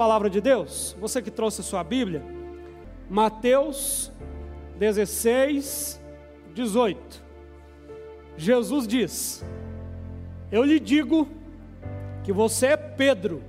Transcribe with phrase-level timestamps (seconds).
[0.00, 0.96] palavra de Deus?
[0.98, 2.24] Você que trouxe a sua Bíblia,
[3.10, 4.10] Mateus
[4.78, 6.00] 16,
[6.54, 7.22] 18.
[8.34, 9.44] Jesus diz:
[10.50, 11.28] Eu lhe digo
[12.24, 13.44] que você é Pedro,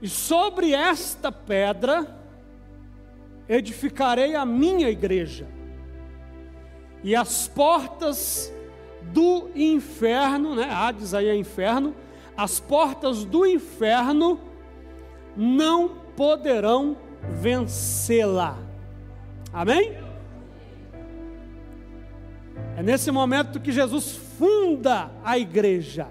[0.00, 2.16] e sobre esta pedra
[3.48, 5.48] edificarei a minha igreja,
[7.02, 8.52] e as portas
[9.02, 10.70] do inferno, né?
[10.70, 11.92] Hades aí é inferno,
[12.36, 14.48] as portas do inferno
[15.36, 16.96] não poderão
[17.40, 18.58] vencê-la.
[19.52, 19.96] Amém?
[22.76, 26.08] É nesse momento que Jesus funda a igreja,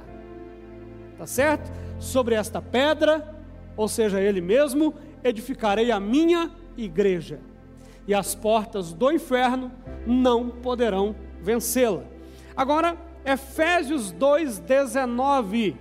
[1.18, 1.72] tá certo?
[2.00, 3.36] Sobre esta pedra,
[3.76, 7.40] ou seja, Ele mesmo, edificarei a minha igreja,
[8.08, 9.72] e as portas do inferno
[10.06, 12.04] não poderão vencê-la.
[12.56, 15.76] Agora, Efésios 2,19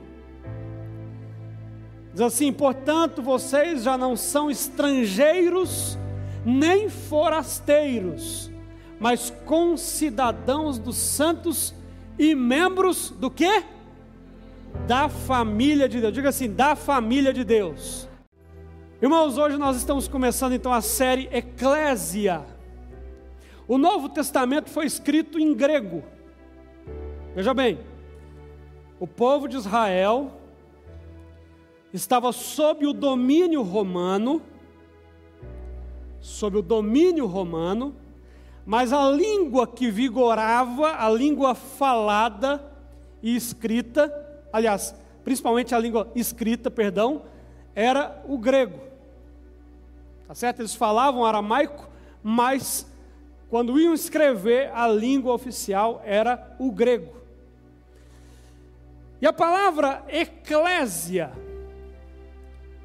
[2.13, 5.99] diz assim: portanto, vocês já não são estrangeiros
[6.45, 8.51] nem forasteiros,
[8.99, 11.75] mas concidadãos dos santos
[12.19, 13.63] e membros do que?
[14.87, 16.13] Da família de Deus.
[16.13, 18.09] Diga assim: da família de Deus.
[19.01, 22.45] Irmãos, hoje nós estamos começando então a série Eclésia.
[23.69, 26.03] O Novo Testamento foi escrito em grego.
[27.35, 27.79] Veja bem,
[28.99, 30.38] o povo de Israel
[31.93, 34.43] estava sob o domínio romano,
[36.21, 37.95] sob o domínio romano,
[38.67, 42.63] mas a língua que vigorava, a língua falada
[43.23, 44.13] e escrita,
[44.53, 47.23] aliás, principalmente a língua escrita, perdão,
[47.75, 48.81] era o grego.
[50.27, 50.61] Tá certo?
[50.61, 51.89] Eles falavam aramaico,
[52.23, 52.87] mas
[53.49, 57.17] quando iam escrever, a língua oficial era o grego.
[59.21, 61.33] E a palavra eclésia,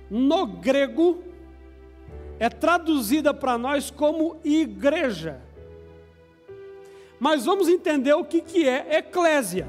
[0.09, 1.23] no grego,
[2.39, 5.41] é traduzida para nós como igreja.
[7.19, 9.67] Mas vamos entender o que, que é eclésia,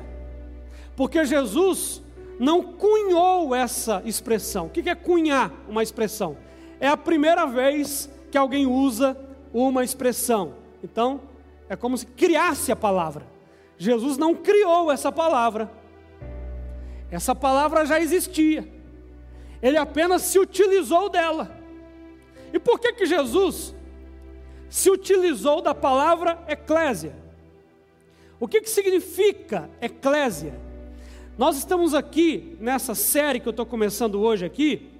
[0.97, 2.03] porque Jesus
[2.39, 4.67] não cunhou essa expressão.
[4.67, 6.37] O que, que é cunhar uma expressão?
[6.81, 9.17] É a primeira vez que alguém usa
[9.53, 10.55] uma expressão.
[10.83, 11.21] Então,
[11.69, 13.25] é como se criasse a palavra.
[13.79, 15.71] Jesus não criou essa palavra.
[17.11, 18.69] Essa palavra já existia.
[19.65, 21.51] Ele apenas se utilizou dela.
[22.53, 23.75] E por que que Jesus
[24.69, 27.17] se utilizou da palavra eclésia?
[28.39, 30.61] O que que significa eclésia?
[31.39, 34.91] Nós estamos aqui nessa série que eu estou começando hoje aqui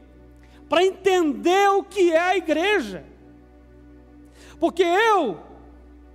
[0.67, 3.05] para entender o que é a igreja.
[4.59, 5.41] Porque eu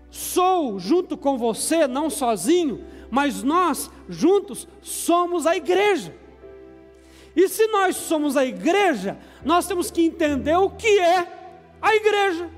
[0.09, 6.15] sou junto com você, não sozinho, mas nós juntos somos a igreja.
[7.39, 11.25] E se nós somos a igreja, nós temos que entender o que é
[11.81, 12.49] a igreja.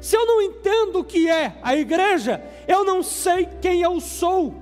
[0.00, 4.52] Se eu não entendo o que é a igreja, eu não sei quem eu sou.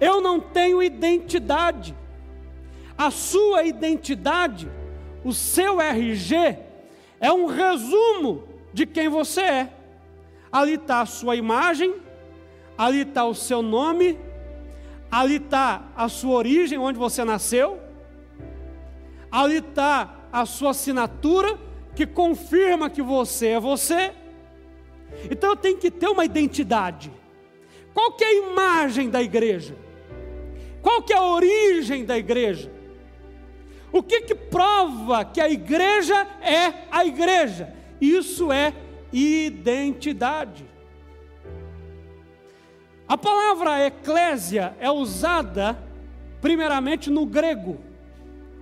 [0.00, 1.94] Eu não tenho identidade.
[2.96, 4.70] A sua identidade,
[5.22, 6.56] o seu RG,
[7.20, 9.72] é um resumo de quem você é.
[10.50, 11.94] Ali está a sua imagem,
[12.78, 14.18] ali está o seu nome,
[15.10, 17.80] ali está a sua origem, onde você nasceu,
[19.30, 21.58] ali está a sua assinatura,
[21.94, 24.12] que confirma que você é você.
[25.30, 27.10] Então eu tenho que ter uma identidade.
[27.94, 29.74] Qual que é a imagem da igreja?
[30.82, 32.70] Qual que é a origem da igreja?
[33.90, 37.72] O que que prova que a igreja é a igreja?
[38.00, 38.74] Isso é
[39.12, 40.66] identidade.
[43.08, 45.78] A palavra eclésia é usada
[46.40, 47.78] primeiramente no grego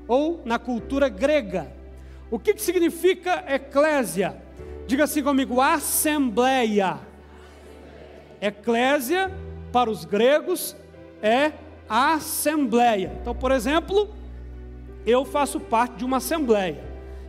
[0.06, 1.72] ou na cultura grega.
[2.30, 4.36] O que, que significa eclésia?
[4.86, 6.98] Diga assim comigo: assembleia.
[8.40, 9.32] Eclésia,
[9.72, 10.76] para os gregos,
[11.22, 11.52] é
[11.88, 13.16] assembleia.
[13.22, 14.10] Então, por exemplo,
[15.06, 16.84] eu faço parte de uma assembleia.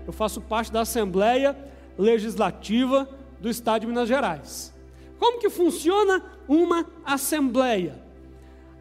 [0.06, 1.56] Eu faço parte da Assembleia
[1.98, 3.08] Legislativa
[3.40, 4.75] do Estado de Minas Gerais.
[5.20, 8.04] Como que funciona uma assembleia?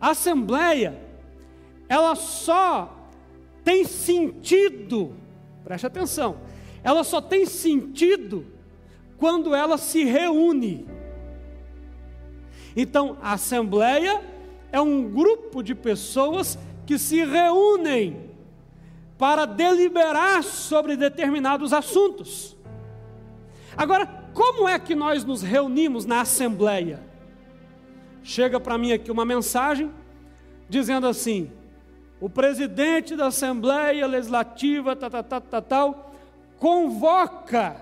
[0.01, 1.01] A assembleia,
[1.89, 3.11] ela só
[3.63, 5.15] tem sentido,
[5.65, 6.39] preste atenção,
[6.83, 8.47] ela só tem sentido
[9.17, 10.87] quando ela se reúne.
[12.77, 14.21] Então, a assembleia
[14.73, 18.31] é um grupo de pessoas que se reúnem
[19.17, 22.57] para deliberar sobre determinados assuntos.
[23.77, 27.01] Agora, como é que nós nos reunimos na assembleia?
[28.23, 29.91] Chega para mim aqui uma mensagem
[30.69, 31.51] dizendo assim:
[32.21, 36.15] o presidente da Assembleia Legislativa, tal, tal, tal, tal,
[36.59, 37.77] convoca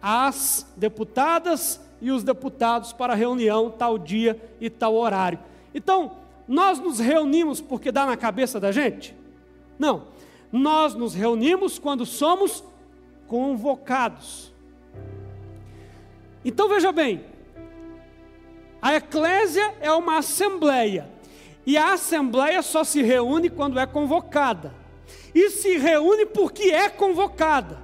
[0.00, 5.38] as deputadas e os deputados para reunião tal dia e tal horário.
[5.74, 6.12] Então,
[6.46, 9.16] nós nos reunimos porque dá na cabeça da gente?
[9.78, 10.08] Não.
[10.52, 12.62] Nós nos reunimos quando somos
[13.26, 14.52] convocados.
[16.46, 17.24] Então veja bem,
[18.80, 21.10] a eclésia é uma assembleia,
[21.66, 24.72] e a assembleia só se reúne quando é convocada,
[25.34, 27.82] e se reúne porque é convocada.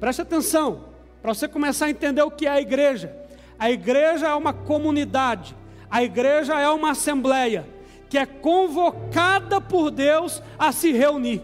[0.00, 0.86] Preste atenção,
[1.20, 3.14] para você começar a entender o que é a igreja.
[3.58, 5.54] A igreja é uma comunidade,
[5.90, 7.68] a igreja é uma assembleia
[8.08, 11.42] que é convocada por Deus a se reunir.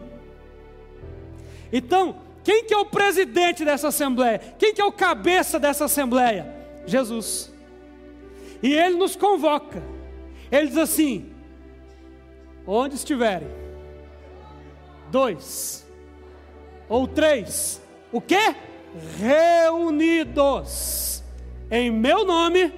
[1.71, 4.38] Então, quem que é o presidente dessa assembleia?
[4.58, 6.55] Quem que é o cabeça dessa assembleia?
[6.87, 7.52] Jesus.
[8.62, 9.82] E ele nos convoca.
[10.50, 11.31] Ele diz assim:
[12.67, 13.49] onde estiverem,
[15.11, 15.87] dois
[16.88, 17.81] ou três,
[18.11, 18.55] o que?
[19.19, 21.08] Reunidos
[21.70, 22.73] em meu nome,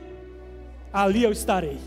[0.93, 1.79] ali eu estarei.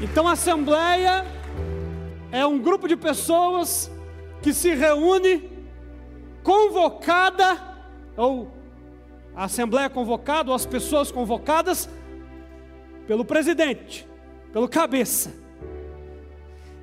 [0.00, 1.24] Então a assembleia
[2.32, 3.90] é um grupo de pessoas
[4.40, 5.50] que se reúne
[6.42, 7.60] convocada,
[8.16, 8.50] ou
[9.36, 11.88] a assembleia convocada, ou as pessoas convocadas
[13.06, 14.08] pelo presidente,
[14.50, 15.32] pelo cabeça.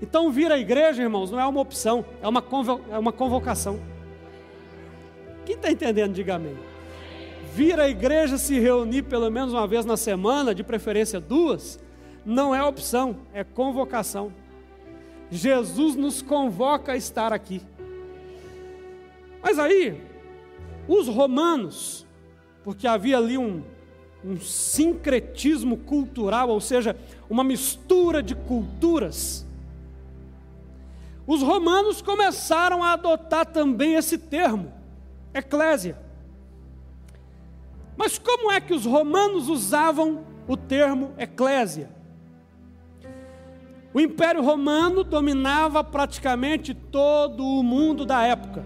[0.02, 2.44] Então vir à igreja, irmãos, não é uma opção, é uma,
[2.92, 3.80] é uma convocação.
[5.46, 6.56] Quem está entendendo, diga amém.
[7.56, 11.80] Vir à igreja se reunir pelo menos uma vez na semana, de preferência duas,
[12.24, 14.32] não é opção, é convocação.
[15.32, 17.62] Jesus nos convoca a estar aqui.
[19.42, 20.02] Mas aí,
[20.88, 22.06] os romanos,
[22.64, 23.64] porque havia ali um,
[24.24, 26.98] um sincretismo cultural, ou seja,
[27.30, 29.46] uma mistura de culturas,
[31.28, 34.74] os romanos começaram a adotar também esse termo,
[35.32, 35.96] eclésia.
[37.96, 41.99] Mas como é que os romanos usavam o termo eclésia?
[43.94, 48.66] O Império Romano dominava praticamente todo o mundo da época.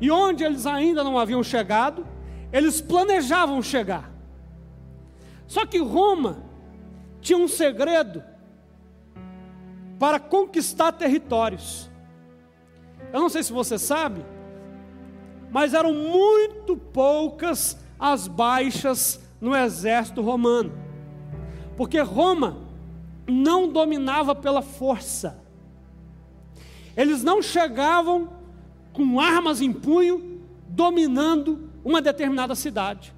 [0.00, 2.06] E onde eles ainda não haviam chegado,
[2.52, 4.10] eles planejavam chegar.
[5.46, 6.42] Só que Roma
[7.20, 8.22] tinha um segredo
[9.98, 11.90] para conquistar territórios.
[13.12, 14.24] Eu não sei se você sabe,
[15.50, 20.72] mas eram muito poucas as baixas no exército romano.
[21.76, 22.69] Porque Roma
[23.30, 25.42] não dominava pela força.
[26.96, 28.28] Eles não chegavam
[28.92, 33.14] com armas em punho dominando uma determinada cidade.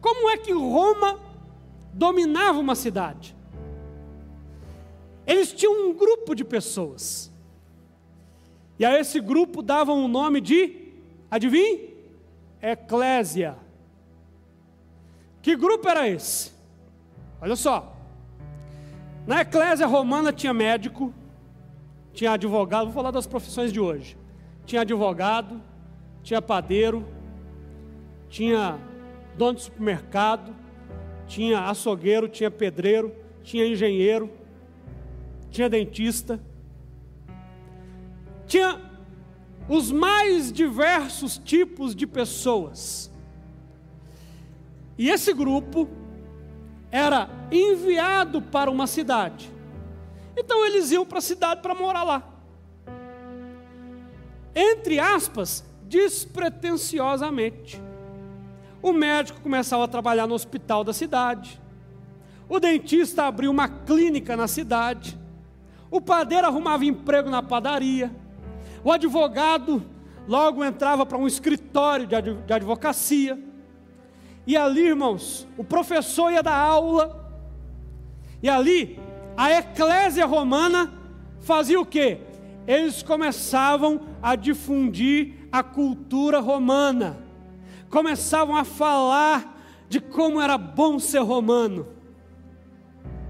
[0.00, 1.18] Como é que Roma
[1.92, 3.34] dominava uma cidade?
[5.26, 7.32] Eles tinham um grupo de pessoas.
[8.78, 10.92] E a esse grupo davam o nome de,
[11.30, 11.94] adivinhe?
[12.60, 13.56] Eclésia.
[15.40, 16.52] Que grupo era esse?
[17.40, 17.93] Olha só.
[19.26, 21.12] Na eclésia romana tinha médico,
[22.12, 24.18] tinha advogado, vou falar das profissões de hoje.
[24.66, 25.60] Tinha advogado,
[26.22, 27.06] tinha padeiro,
[28.28, 28.78] tinha
[29.36, 30.54] dono de supermercado,
[31.26, 34.30] tinha açougueiro, tinha pedreiro, tinha engenheiro,
[35.50, 36.38] tinha dentista,
[38.46, 38.78] tinha
[39.68, 43.10] os mais diversos tipos de pessoas.
[44.98, 45.88] E esse grupo
[46.94, 49.52] era enviado para uma cidade.
[50.36, 52.22] Então eles iam para a cidade para morar lá.
[54.54, 57.82] Entre aspas, despretensiosamente.
[58.80, 61.60] O médico começava a trabalhar no hospital da cidade.
[62.48, 65.18] O dentista abriu uma clínica na cidade.
[65.90, 68.14] O padeiro arrumava emprego na padaria.
[68.84, 69.84] O advogado
[70.28, 73.36] logo entrava para um escritório de advocacia.
[74.46, 77.24] E ali, irmãos, o professor ia dar aula,
[78.42, 78.98] e ali
[79.36, 80.92] a eclésia romana
[81.40, 82.18] fazia o quê?
[82.66, 87.18] Eles começavam a difundir a cultura romana,
[87.88, 89.54] começavam a falar
[89.88, 91.86] de como era bom ser romano,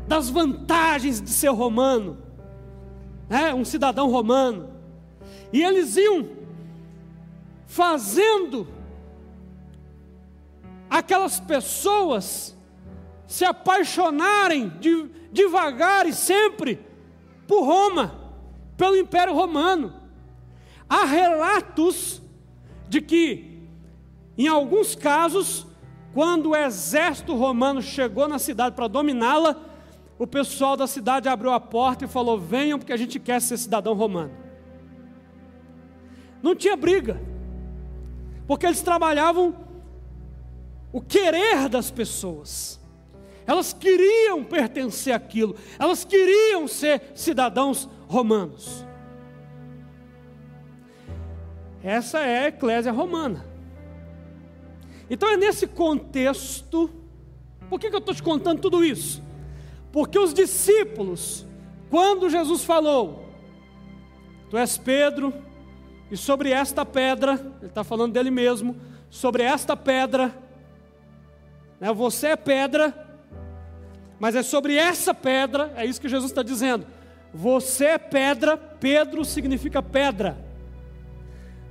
[0.09, 2.19] das vantagens de ser romano,
[3.29, 3.55] né?
[3.55, 4.69] um cidadão romano,
[5.53, 6.27] e eles iam
[7.67, 8.67] fazendo
[10.99, 12.57] aquelas pessoas
[13.27, 16.79] se apaixonarem de, devagar e sempre
[17.49, 18.15] por Roma,
[18.77, 19.93] pelo Império Romano.
[20.89, 22.23] Há relatos
[22.89, 23.67] de que,
[24.39, 25.67] em alguns casos,
[26.13, 29.57] Quando o exército romano chegou na cidade para dominá-la,
[30.17, 33.57] o pessoal da cidade abriu a porta e falou: Venham, porque a gente quer ser
[33.59, 34.31] cidadão romano.
[36.41, 37.21] Não tinha briga,
[38.47, 39.64] porque eles trabalhavam
[40.95, 42.81] o querer das pessoas.
[43.45, 48.87] Elas queriam pertencer àquilo, elas queriam ser cidadãos romanos.
[51.83, 53.45] Essa é a eclésia romana.
[55.11, 56.89] Então é nesse contexto,
[57.69, 59.21] por que, que eu estou te contando tudo isso?
[59.91, 61.45] Porque os discípulos,
[61.91, 63.29] quando Jesus falou,
[64.49, 65.35] Tu és Pedro,
[66.09, 68.77] e sobre esta pedra, ele está falando dele mesmo,
[69.11, 70.44] sobre esta pedra,
[71.85, 72.95] né, você é pedra,
[74.19, 76.87] mas é sobre essa pedra, é isso que Jesus está dizendo.
[77.35, 80.35] Você é pedra, Pedro significa pedra.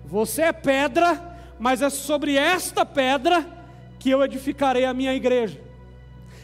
[0.06, 3.44] Você é pedra, mas é sobre esta pedra
[3.98, 5.60] que eu edificarei a minha igreja,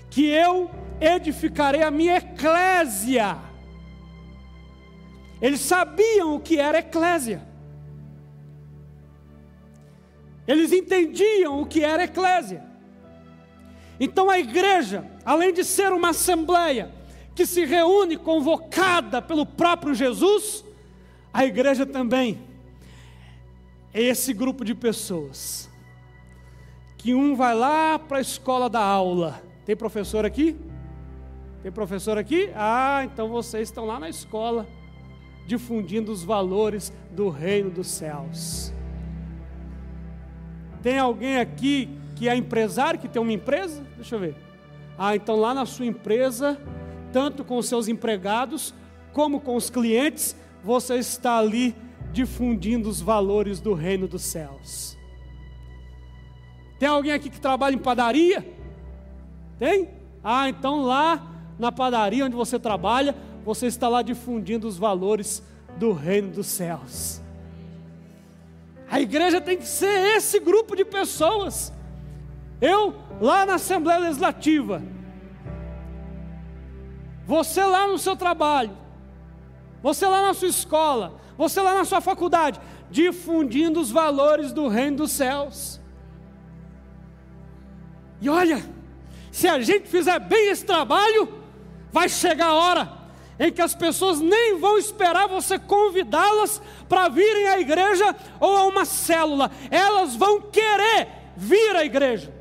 [0.09, 3.37] que eu edificarei a minha eclésia.
[5.39, 7.47] Eles sabiam o que era eclésia.
[10.47, 12.68] Eles entendiam o que era eclésia.
[13.99, 16.91] Então a igreja, além de ser uma assembleia
[17.35, 20.63] que se reúne convocada pelo próprio Jesus,
[21.33, 22.39] a igreja também
[23.93, 25.69] é esse grupo de pessoas
[26.97, 29.41] que um vai lá para a escola da aula.
[29.65, 30.55] Tem professor aqui?
[31.63, 32.49] Tem professor aqui?
[32.55, 34.67] Ah, então vocês estão lá na escola,
[35.47, 38.73] difundindo os valores do reino dos céus.
[40.81, 41.89] Tem alguém aqui
[42.19, 43.81] que é empresário, que tem uma empresa?
[43.95, 44.35] Deixa eu ver.
[44.97, 46.59] Ah, então lá na sua empresa,
[47.13, 48.73] tanto com os seus empregados,
[49.13, 51.73] como com os clientes, você está ali
[52.11, 54.97] difundindo os valores do reino dos céus.
[56.77, 58.45] Tem alguém aqui que trabalha em padaria?
[59.57, 59.87] Tem?
[60.21, 61.25] Ah, então lá
[61.57, 65.41] na padaria onde você trabalha, você está lá difundindo os valores
[65.77, 67.21] do reino dos céus.
[68.91, 71.78] A igreja tem que ser esse grupo de pessoas.
[72.61, 74.81] Eu, lá na Assembleia Legislativa,
[77.25, 78.77] você lá no seu trabalho,
[79.81, 84.97] você lá na sua escola, você lá na sua faculdade, difundindo os valores do reino
[84.97, 85.79] dos céus.
[88.21, 88.63] E olha,
[89.31, 91.39] se a gente fizer bem esse trabalho,
[91.91, 92.99] Vai chegar a hora
[93.39, 98.65] em que as pessoas nem vão esperar você convidá-las para virem à igreja ou a
[98.65, 102.33] uma célula, elas vão querer vir à igreja.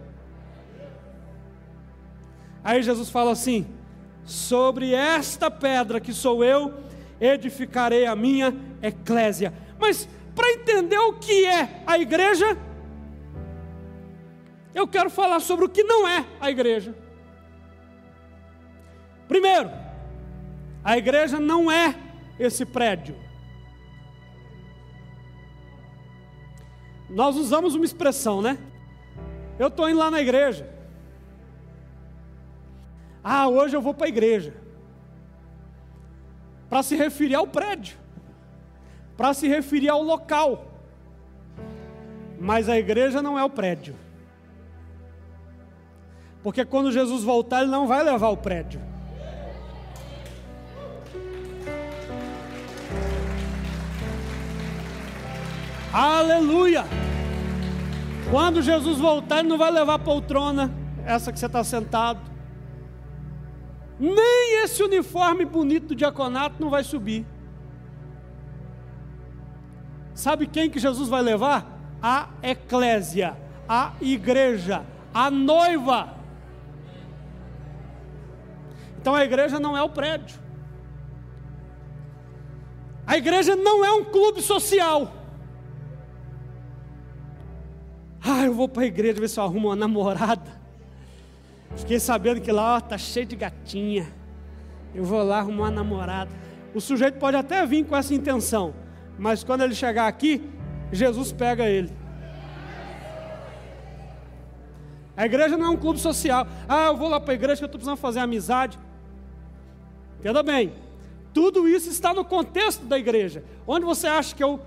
[2.69, 3.67] Aí Jesus fala assim:
[4.27, 6.75] sobre esta pedra que sou eu,
[7.19, 9.55] edificarei a minha eclésia.
[9.81, 12.59] Mas para entender o que é a igreja,
[14.75, 16.95] eu quero falar sobre o que não é a igreja.
[19.27, 19.71] Primeiro,
[20.85, 21.95] a igreja não é
[22.39, 23.17] esse prédio.
[27.09, 28.59] Nós usamos uma expressão, né?
[29.59, 30.78] Eu estou indo lá na igreja.
[33.31, 34.55] Ah, hoje eu vou para a igreja.
[36.71, 37.99] Para se referir ao prédio,
[39.19, 40.65] para se referir ao local.
[42.41, 43.95] Mas a igreja não é o prédio.
[46.43, 48.81] Porque quando Jesus voltar, ele não vai levar o prédio.
[55.93, 56.85] Aleluia!
[58.31, 60.73] Quando Jesus voltar, Ele não vai levar a poltrona,
[61.05, 62.28] essa que você está sentado.
[63.99, 67.27] Nem esse uniforme bonito do diaconato não vai subir.
[70.15, 71.79] Sabe quem que Jesus vai levar?
[72.03, 73.37] A eclésia,
[73.69, 76.15] a igreja, a noiva.
[79.01, 80.39] Então a igreja não é o prédio.
[83.07, 85.13] A igreja não é um clube social.
[88.23, 90.61] Ah, eu vou para a igreja ver se eu arrumo uma namorada.
[91.79, 94.07] Fiquei sabendo que lá está cheio de gatinha.
[94.95, 96.31] Eu vou lá arrumar uma namorada.
[96.75, 98.75] O sujeito pode até vir com essa intenção,
[99.19, 100.43] mas quando ele chegar aqui,
[100.93, 101.91] Jesus pega ele.
[105.17, 106.47] A igreja não é um clube social.
[106.69, 108.79] Ah, eu vou lá para a igreja que eu estou precisando fazer amizade.
[110.19, 110.73] Entenda bem,
[111.33, 113.43] tudo isso está no contexto da igreja.
[113.67, 114.61] Onde você acha que eu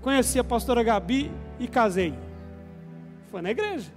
[0.00, 2.14] conheci a pastora Gabi e casei?
[3.30, 3.90] Foi na igreja,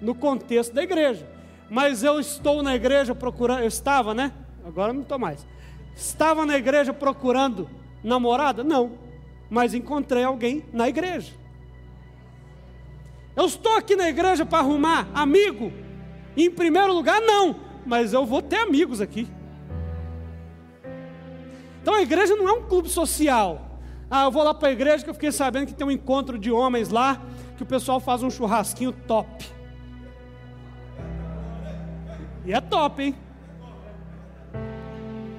[0.00, 1.26] no contexto da igreja.
[1.70, 4.32] Mas eu estou na igreja procurando, eu estava, né?
[4.64, 5.46] Agora não estou mais.
[5.94, 7.70] Estava na igreja procurando
[8.02, 8.64] namorada?
[8.64, 8.98] Não,
[9.48, 11.32] mas encontrei alguém na igreja.
[13.36, 15.72] Eu estou aqui na igreja para arrumar amigo?
[16.36, 19.28] Em primeiro lugar, não, mas eu vou ter amigos aqui.
[21.80, 23.78] Então a igreja não é um clube social.
[24.10, 26.36] Ah, eu vou lá para a igreja que eu fiquei sabendo que tem um encontro
[26.36, 27.22] de homens lá,
[27.56, 29.59] que o pessoal faz um churrasquinho top.
[32.44, 33.14] E é top, hein?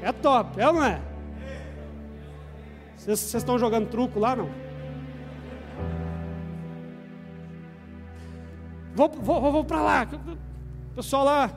[0.02, 1.02] É top, é ou não é?
[2.96, 4.50] Vocês estão jogando truco lá, não?
[8.94, 10.08] Vou, vou, vou para lá.
[10.92, 11.52] O pessoal lá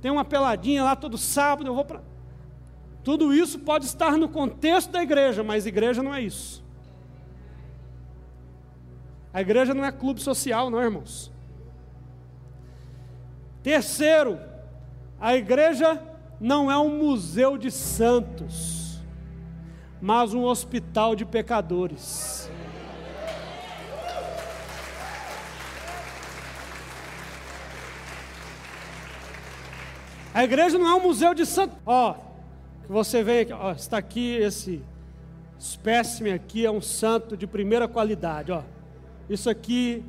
[0.00, 2.02] tem uma peladinha lá todo sábado, eu vou para.
[3.02, 6.62] Tudo isso pode estar no contexto da igreja, mas igreja não é isso.
[9.32, 11.32] A igreja não é clube social, não, irmãos.
[13.62, 14.38] Terceiro,
[15.22, 16.02] a igreja
[16.40, 19.00] não é um museu de santos,
[20.00, 22.50] mas um hospital de pecadores.
[30.34, 31.78] A igreja não é um museu de santos.
[31.86, 32.14] Ó,
[32.84, 34.82] que você vê aqui, está aqui esse
[35.56, 38.64] espécime aqui é um santo de primeira qualidade, ó.
[39.30, 40.04] Isso aqui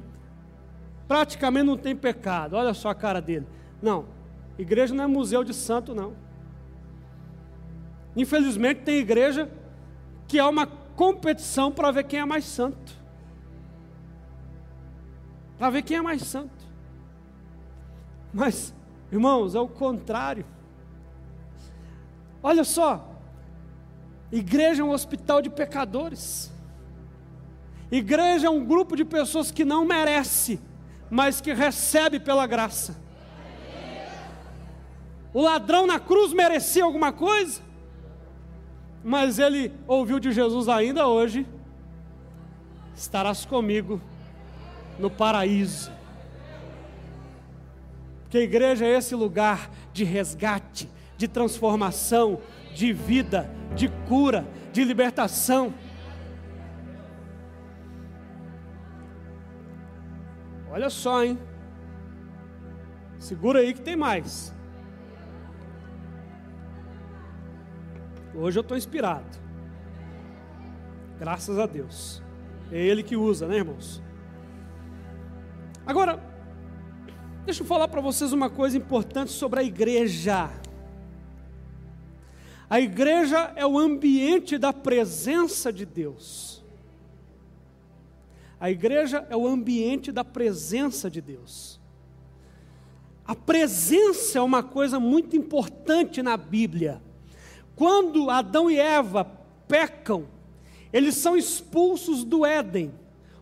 [1.07, 2.55] praticamente não tem pecado.
[2.55, 3.45] Olha só a cara dele.
[3.79, 4.05] Não,
[4.57, 6.13] igreja não é museu de santo não.
[8.15, 9.49] Infelizmente tem igreja
[10.27, 12.93] que é uma competição para ver quem é mais santo.
[15.57, 16.63] Para ver quem é mais santo.
[18.33, 18.73] Mas
[19.13, 20.43] Irmãos, é o contrário.
[22.41, 23.15] Olha só,
[24.31, 26.51] igreja é um hospital de pecadores.
[27.91, 30.59] Igreja é um grupo de pessoas que não merece,
[31.11, 33.02] mas que recebe pela graça.
[35.33, 37.61] O ladrão na cruz merecia alguma coisa,
[39.03, 41.47] mas ele ouviu de Jesus ainda hoje:
[42.95, 43.99] estarás comigo
[44.99, 45.91] no paraíso.
[48.29, 52.39] Que a igreja é esse lugar de resgate, de transformação,
[52.75, 55.73] de vida, de cura, de libertação.
[60.71, 61.37] Olha só, hein?
[63.19, 64.53] Segura aí que tem mais.
[68.35, 69.37] Hoje eu estou inspirado.
[71.19, 72.21] Graças a Deus.
[72.71, 74.01] É Ele que usa, né, irmãos?
[75.85, 76.33] Agora,
[77.45, 80.49] Deixa eu falar para vocês uma coisa importante sobre a igreja.
[82.69, 86.63] A igreja é o ambiente da presença de Deus.
[88.57, 91.81] A igreja é o ambiente da presença de Deus.
[93.25, 97.01] A presença é uma coisa muito importante na Bíblia.
[97.75, 99.25] Quando Adão e Eva
[99.67, 100.27] pecam,
[100.91, 102.93] eles são expulsos do Éden.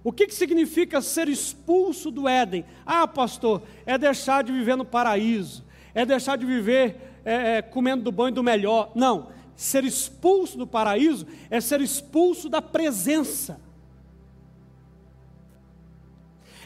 [0.04, 2.66] O que, que significa ser expulso do Éden?
[2.86, 5.64] Ah, pastor, é deixar de viver no paraíso,
[5.94, 8.92] é deixar de viver é, é, comendo do bom e do melhor.
[8.96, 13.60] Não, ser expulso do paraíso é ser expulso da presença.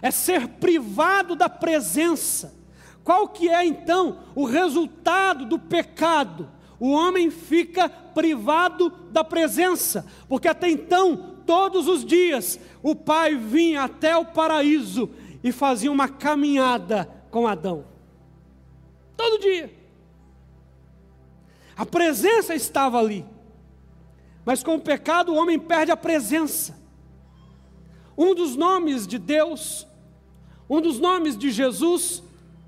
[0.01, 2.53] É ser privado da presença.
[3.03, 6.49] Qual que é então o resultado do pecado?
[6.79, 13.83] O homem fica privado da presença, porque até então todos os dias o pai vinha
[13.83, 15.09] até o paraíso
[15.43, 17.85] e fazia uma caminhada com Adão.
[19.15, 19.73] Todo dia.
[21.77, 23.25] A presença estava ali.
[24.45, 26.77] Mas com o pecado o homem perde a presença.
[28.17, 29.85] Um dos nomes de Deus,
[30.69, 32.23] um dos nomes de Jesus,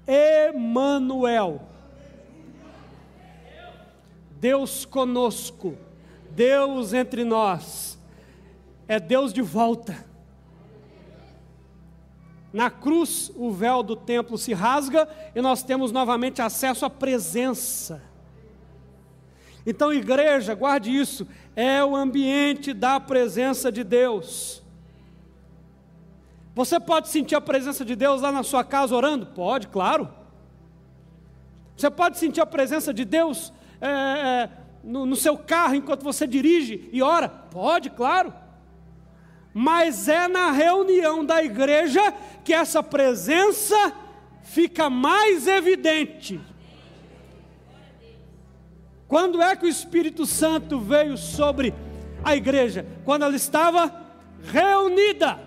[0.05, 1.61] Emanuel.
[4.39, 5.77] Deus conosco,
[6.31, 7.97] Deus entre nós
[8.87, 10.05] é Deus de volta.
[12.53, 18.01] Na cruz, o véu do templo se rasga e nós temos novamente acesso à presença.
[19.65, 24.63] Então, igreja, guarde isso, é o ambiente da presença de Deus.
[26.55, 29.25] Você pode sentir a presença de Deus lá na sua casa orando?
[29.27, 30.09] Pode, claro.
[31.75, 34.49] Você pode sentir a presença de Deus é, é,
[34.83, 37.29] no, no seu carro enquanto você dirige e ora?
[37.29, 38.33] Pode, claro
[39.59, 42.13] mas é na reunião da igreja
[42.43, 43.91] que essa presença
[44.43, 46.39] fica mais evidente.
[49.07, 51.73] Quando é que o Espírito Santo veio sobre
[52.23, 52.85] a igreja?
[53.03, 53.91] Quando ela estava
[54.43, 55.39] reunida.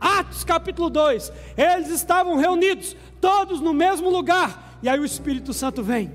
[0.00, 1.32] Atos capítulo 2.
[1.56, 6.12] Eles estavam reunidos, todos no mesmo lugar, e aí o Espírito Santo vem.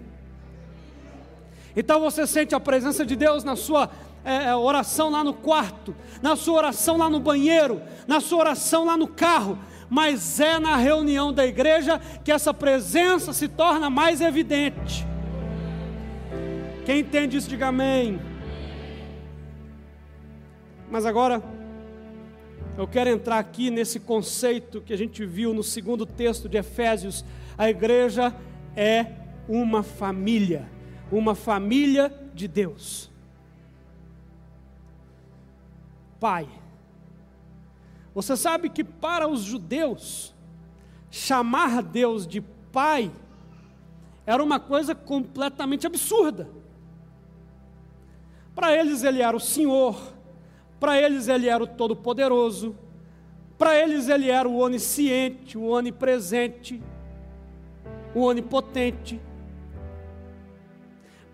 [1.80, 3.92] Então você sente a presença de Deus na sua
[4.26, 8.84] é, é, oração lá no quarto, na sua oração lá no banheiro, na sua oração
[8.84, 14.22] lá no carro, mas é na reunião da igreja que essa presença se torna mais
[14.22, 15.06] evidente.
[16.84, 18.20] Quem entende isso, diga amém.
[20.90, 21.44] Mas agora,
[22.76, 27.24] eu quero entrar aqui nesse conceito que a gente viu no segundo texto de Efésios.
[27.56, 28.34] A igreja
[28.76, 29.06] é
[29.48, 30.76] uma família,
[31.12, 33.10] uma família de Deus.
[36.20, 36.48] Pai.
[38.13, 40.34] Você sabe que para os judeus,
[41.12, 42.41] chamar Deus de
[42.72, 43.12] Pai
[44.26, 46.50] era uma coisa completamente absurda.
[48.54, 50.13] Para eles, ele era o Senhor,
[50.80, 52.76] para eles, ele era o Todo-Poderoso,
[53.58, 56.82] para eles, ele era o onisciente, o onipresente,
[58.13, 59.22] o onipotente.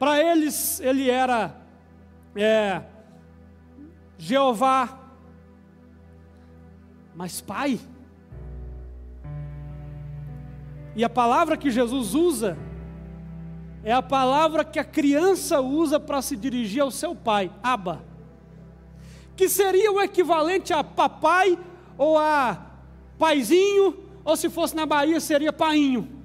[0.03, 1.55] Para eles, ele era
[2.35, 2.81] é,
[4.17, 4.99] Jeová,
[7.15, 7.79] mas Pai.
[10.93, 12.57] E a palavra que Jesus usa
[13.81, 18.03] é a palavra que a criança usa para se dirigir ao seu pai, Abba,
[19.37, 21.57] que seria o equivalente a papai
[21.97, 22.61] ou a
[23.17, 26.22] paizinho, ou se fosse na Bahia seria painho.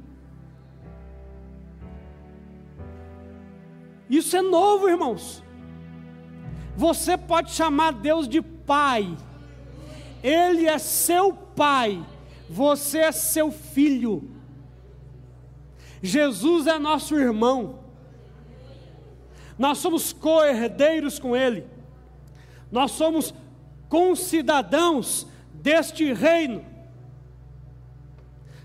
[4.08, 5.42] Isso é novo, irmãos.
[6.76, 9.16] Você pode chamar Deus de Pai,
[10.22, 12.04] Ele é seu Pai,
[12.48, 14.30] você é seu filho.
[16.00, 17.80] Jesus é nosso irmão,
[19.58, 21.66] nós somos co-herdeiros com Ele,
[22.70, 23.34] nós somos
[23.88, 26.64] concidadãos deste reino,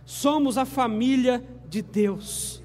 [0.06, 2.62] somos a família de Deus.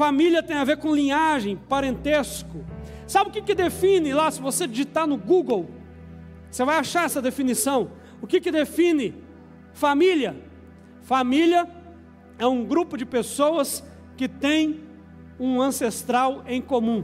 [0.00, 2.64] Família tem a ver com linhagem, parentesco,
[3.06, 5.68] Sabe o que, que define lá, se você digitar no Google,
[6.48, 7.90] você vai achar essa definição.
[8.22, 9.16] O que, que define
[9.74, 10.36] família?
[11.02, 11.68] Família
[12.38, 13.84] é um grupo de pessoas
[14.16, 14.84] que tem
[15.40, 17.02] um ancestral em comum.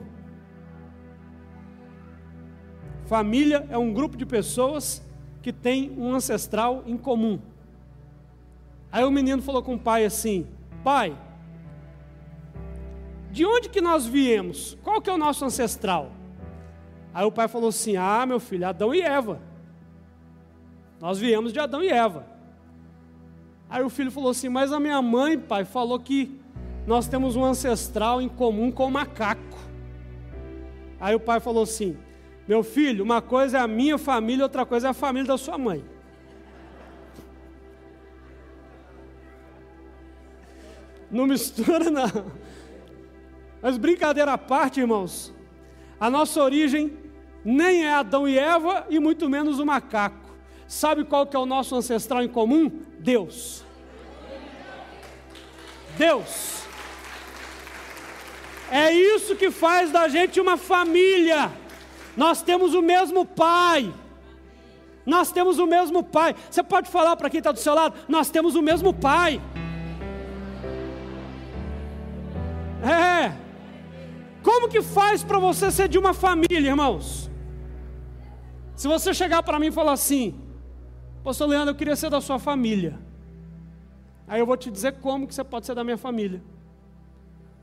[3.07, 5.05] Família é um grupo de pessoas
[5.43, 7.41] que tem um ancestral em comum.
[8.93, 10.47] Aí o menino falou com o pai assim:
[10.85, 11.19] Pai,
[13.37, 14.79] de onde que nós viemos?
[14.83, 16.11] Qual que é o nosso ancestral?
[17.12, 19.42] Aí o pai falou assim: Ah, meu filho, Adão e Eva.
[20.99, 22.27] Nós viemos de Adão e Eva.
[23.68, 26.40] Aí o filho falou assim: Mas a minha mãe, pai, falou que
[26.87, 29.59] nós temos um ancestral em comum com o macaco.
[30.99, 31.94] Aí o pai falou assim:
[32.49, 35.59] Meu filho, uma coisa é a minha família, outra coisa é a família da sua
[35.59, 35.85] mãe.
[41.11, 42.46] Não mistura, não.
[43.67, 45.35] Mas brincadeira à parte, irmãos,
[45.99, 46.97] a nossa origem
[47.45, 50.31] nem é Adão e Eva e muito menos o macaco.
[50.69, 52.71] Sabe qual que é o nosso ancestral em comum?
[53.01, 53.65] Deus.
[55.99, 56.63] Deus.
[58.71, 61.51] É isso que faz da gente uma família.
[62.17, 63.93] Nós temos o mesmo pai.
[65.05, 66.37] Nós temos o mesmo pai.
[66.49, 67.99] Você pode falar para quem está do seu lado?
[68.07, 69.43] Nós temos o mesmo pai.
[72.81, 73.46] É.
[74.47, 77.29] Como que faz para você ser de uma família, irmãos?
[78.77, 80.41] Se você chegar para mim e falar assim,
[81.25, 82.97] Pastor Leandro, eu queria ser da sua família.
[84.29, 86.41] Aí eu vou te dizer como que você pode ser da minha família.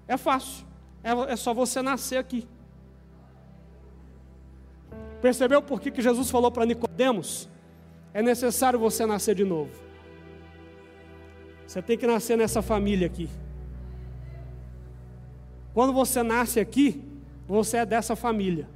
[0.09, 0.65] É fácil.
[1.01, 2.45] É, é só você nascer aqui.
[5.21, 7.47] Percebeu por que, que Jesus falou para Nicodemos?
[8.13, 9.71] É necessário você nascer de novo.
[11.65, 13.29] Você tem que nascer nessa família aqui.
[15.73, 17.03] Quando você nasce aqui,
[17.47, 18.67] você é dessa família.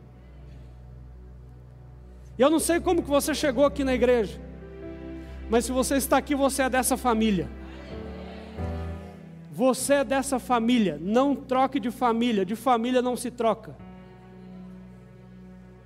[2.37, 4.39] Eu não sei como que você chegou aqui na igreja,
[5.49, 7.49] mas se você está aqui, você é dessa família.
[9.51, 10.99] Você é dessa família.
[11.01, 13.75] Não troque de família, de família não se troca.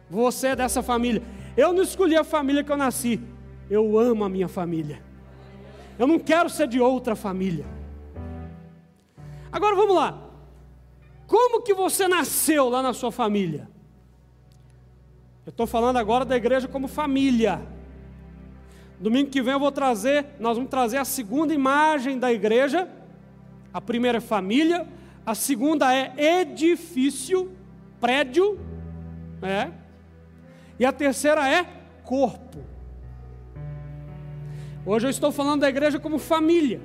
[0.10, 1.22] Você é dessa família.
[1.56, 3.22] Eu não escolhi a família que eu nasci.
[3.70, 5.02] Eu amo a minha família.
[5.98, 7.66] Eu não quero ser de outra família.
[9.52, 10.31] Agora vamos lá.
[11.32, 13.70] Como que você nasceu lá na sua família?
[15.46, 17.62] Eu estou falando agora da igreja como família.
[19.00, 22.86] Domingo que vem eu vou trazer, nós vamos trazer a segunda imagem da igreja.
[23.74, 24.86] A primeira é família,
[25.26, 27.50] a segunda é edifício,
[28.02, 28.60] prédio,
[29.42, 29.72] é.
[30.78, 31.64] E a terceira é
[32.04, 32.60] corpo.
[34.86, 36.82] Hoje eu estou falando da igreja como família.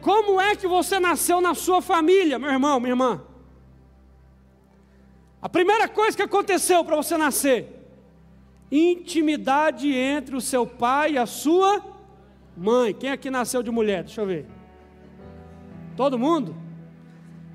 [0.00, 3.33] Como é que você nasceu na sua família, meu irmão, minha irmã?
[5.44, 7.86] A primeira coisa que aconteceu para você nascer:
[8.72, 11.84] intimidade entre o seu pai e a sua
[12.56, 12.94] mãe.
[12.94, 14.04] Quem aqui nasceu de mulher?
[14.04, 14.46] Deixa eu ver.
[15.98, 16.56] Todo mundo?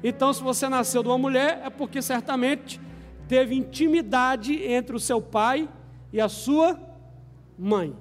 [0.04, 2.80] Então, se você nasceu de uma mulher, é porque certamente
[3.28, 5.67] teve intimidade entre o seu pai
[6.13, 6.80] e a sua
[7.58, 7.95] mãe.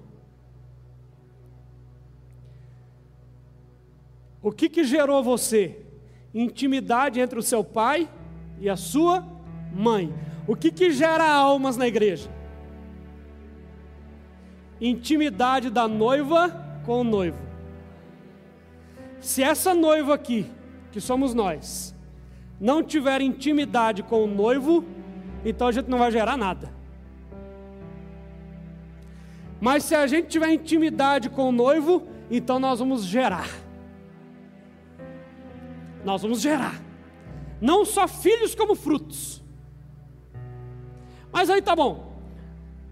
[4.43, 5.81] O que, que gerou você?
[6.35, 8.07] Intimidade entre o seu pai
[8.61, 9.38] e a sua mãe.
[10.47, 12.31] O que, que gera almas na igreja?
[14.81, 17.39] Intimidade da noiva com o noivo.
[19.21, 20.47] Se essa noiva aqui,
[20.93, 21.95] que somos nós,
[22.61, 24.85] não tiver intimidade com o noivo,
[25.45, 26.73] então a gente não vai gerar nada.
[29.61, 33.49] Mas se a gente tiver intimidade com o noivo, então nós vamos gerar.
[36.05, 36.81] Nós vamos gerar.
[37.61, 39.43] Não só filhos como frutos.
[41.33, 42.09] Mas aí tá bom.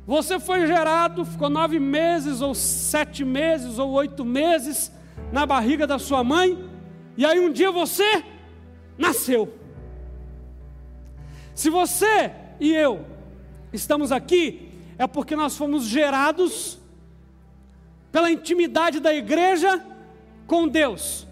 [0.06, 4.92] Você foi gerado, ficou nove meses, ou sete meses, ou oito meses
[5.32, 6.56] na barriga da sua mãe,
[7.16, 8.22] e aí um dia você
[8.96, 9.52] nasceu.
[11.54, 13.04] Se você e eu
[13.72, 16.78] estamos aqui, é porque nós fomos gerados
[18.12, 19.84] pela intimidade da igreja
[20.46, 21.26] com Deus,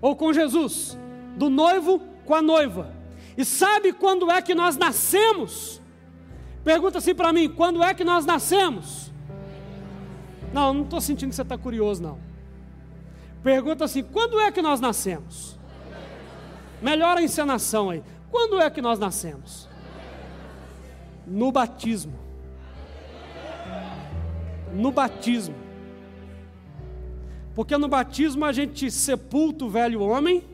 [0.00, 0.98] ou com Jesus,
[1.36, 2.92] do noivo com a noiva.
[3.36, 5.80] E sabe quando é que nós nascemos?
[6.68, 9.10] Pergunta assim para mim: quando é que nós nascemos?
[10.52, 12.18] Não, não estou sentindo que você está curioso, não.
[13.42, 15.58] Pergunta assim: quando é que nós nascemos?
[16.82, 18.04] Melhor a encenação aí.
[18.30, 19.66] Quando é que nós nascemos?
[21.26, 22.18] No batismo.
[24.74, 25.56] No batismo.
[27.54, 30.44] Porque no batismo a gente sepulta o velho homem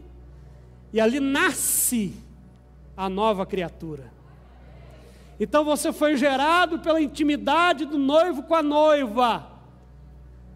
[0.92, 2.14] e ali nasce
[2.96, 4.14] a nova criatura.
[5.38, 9.46] Então você foi gerado pela intimidade do noivo com a noiva,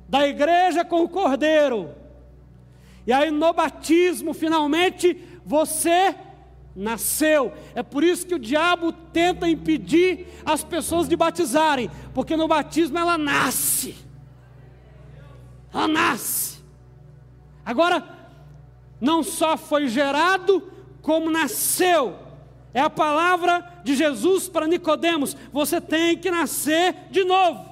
[0.09, 1.91] da igreja com o cordeiro.
[3.07, 6.14] E aí no batismo, finalmente, você
[6.77, 7.53] nasceu.
[7.75, 12.99] É por isso que o diabo tenta impedir as pessoas de batizarem, porque no batismo
[12.99, 13.97] ela nasce.
[15.73, 16.62] Ela nasce.
[17.64, 18.03] Agora,
[19.01, 20.71] não só foi gerado,
[21.03, 22.28] como nasceu.
[22.73, 25.37] É a palavra de Jesus para Nicodemos.
[25.53, 27.67] Você tem que nascer de novo.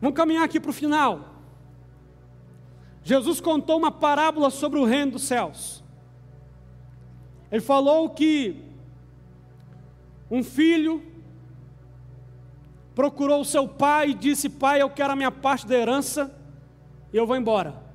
[0.00, 1.32] Vamos caminhar aqui para o final.
[3.04, 5.82] Jesus contou uma parábola sobre o reino dos céus.
[7.50, 8.64] Ele falou que
[10.30, 11.02] um filho
[12.94, 16.34] procurou o seu pai e disse: Pai, eu quero a minha parte da herança
[17.12, 17.91] e eu vou embora.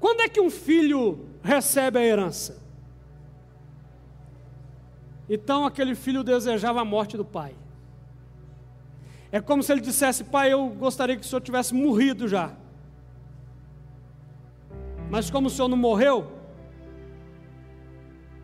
[0.00, 2.62] Quando é que um filho recebe a herança?
[5.28, 7.54] Então aquele filho desejava a morte do pai.
[9.30, 12.52] É como se ele dissesse: Pai, eu gostaria que o senhor tivesse morrido já.
[15.10, 16.30] Mas como o senhor não morreu,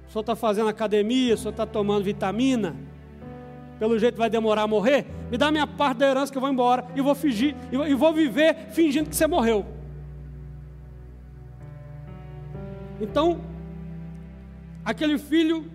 [0.09, 2.75] o senhor está fazendo academia, o senhor está tomando vitamina,
[3.79, 6.51] pelo jeito vai demorar a morrer, me dá minha parte da herança que eu vou
[6.51, 9.67] embora e vou fingir, e vou viver fingindo que você morreu.
[13.01, 13.41] Então,
[14.85, 15.71] aquele filho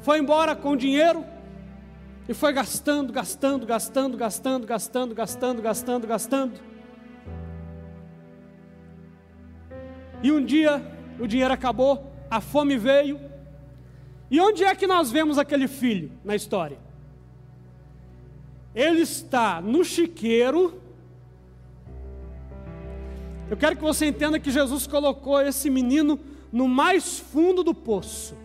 [0.00, 1.24] foi embora com dinheiro
[2.28, 6.60] e foi gastando, gastando, gastando, gastando, gastando, gastando, gastando, gastando.
[10.22, 10.82] E um dia
[11.20, 13.20] o dinheiro acabou, a fome veio.
[14.30, 16.78] E onde é que nós vemos aquele filho na história?
[18.74, 20.82] Ele está no chiqueiro.
[23.48, 26.18] Eu quero que você entenda que Jesus colocou esse menino
[26.52, 28.36] no mais fundo do poço.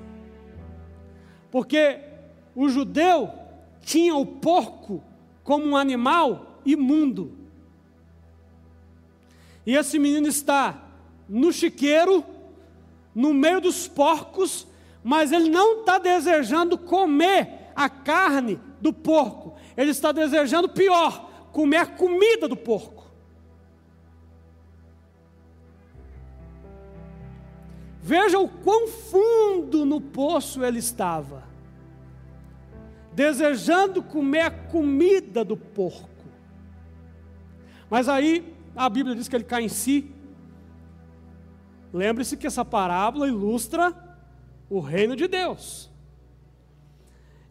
[1.49, 1.99] Porque
[2.55, 3.29] o judeu
[3.81, 5.03] tinha o porco
[5.43, 7.37] como um animal imundo.
[9.65, 10.83] E esse menino está
[11.27, 12.23] no chiqueiro,
[13.13, 14.67] no meio dos porcos,
[15.03, 21.77] mas ele não está desejando comer a carne do porco, ele está desejando pior, comer
[21.77, 23.00] a comida do porco.
[28.01, 31.43] Veja o quão fundo no poço ele estava,
[33.13, 36.09] desejando comer a comida do porco.
[37.89, 40.11] Mas aí a Bíblia diz que ele cai em si,
[41.93, 43.93] Lembre-se que essa parábola ilustra
[44.69, 45.89] o reino de Deus.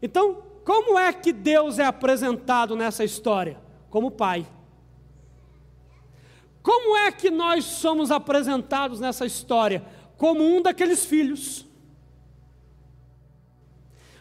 [0.01, 3.59] Então, como é que Deus é apresentado nessa história?
[3.91, 4.47] Como Pai.
[6.63, 9.85] Como é que nós somos apresentados nessa história?
[10.20, 11.64] Como um daqueles filhos.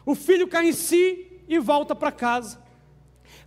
[0.05, 2.57] O filho cai em si e volta para casa.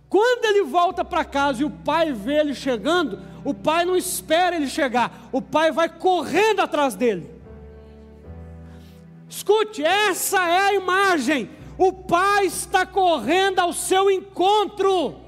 [0.07, 4.55] Quando ele volta para casa e o pai vê ele chegando, o pai não espera
[4.55, 7.27] ele chegar, o pai vai correndo atrás dele.
[9.27, 11.49] Escute, essa é a imagem.
[11.75, 15.22] O pai está correndo ao seu encontro.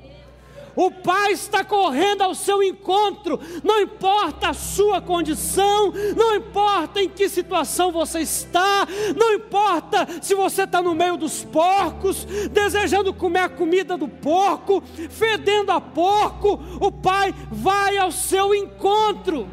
[0.75, 7.07] O Pai está correndo ao seu encontro, não importa a sua condição, não importa em
[7.07, 13.39] que situação você está, não importa se você está no meio dos porcos, desejando comer
[13.39, 19.47] a comida do porco, fedendo a porco, o Pai vai ao seu encontro.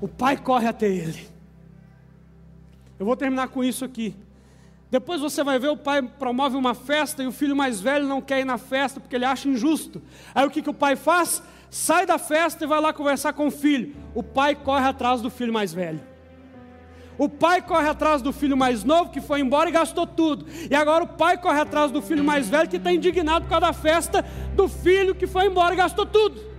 [0.00, 1.28] O pai corre até ele.
[2.98, 4.14] Eu vou terminar com isso aqui.
[4.90, 8.20] Depois você vai ver o pai promove uma festa e o filho mais velho não
[8.20, 10.00] quer ir na festa porque ele acha injusto.
[10.34, 11.42] Aí o que, que o pai faz?
[11.70, 13.94] Sai da festa e vai lá conversar com o filho.
[14.14, 16.00] O pai corre atrás do filho mais velho.
[17.18, 20.46] O pai corre atrás do filho mais novo que foi embora e gastou tudo.
[20.70, 23.66] E agora o pai corre atrás do filho mais velho que está indignado por causa
[23.66, 26.55] da festa do filho que foi embora e gastou tudo.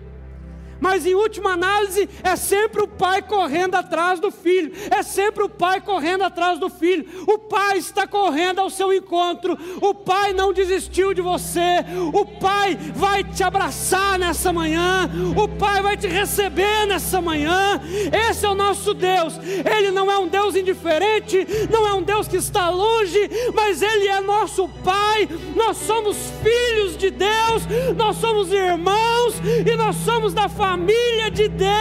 [0.79, 5.49] Mas em última análise, é sempre o pai correndo atrás do filho, é sempre o
[5.49, 7.05] pai correndo atrás do filho.
[7.27, 12.77] O pai está correndo ao seu encontro, o pai não desistiu de você, o pai
[12.95, 17.81] vai te abraçar nessa manhã, o pai vai te receber nessa manhã.
[18.29, 22.27] Esse é o nosso Deus, ele não é um Deus indiferente, não é um Deus
[22.27, 25.27] que está longe, mas ele é nosso pai.
[25.55, 27.63] Nós somos filhos de Deus,
[27.95, 29.35] nós somos irmãos
[29.65, 31.77] e nós somos da família família de Deus.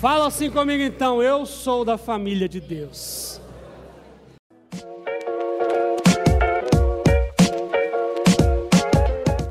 [0.00, 3.37] Fala assim comigo então, eu sou da família de Deus.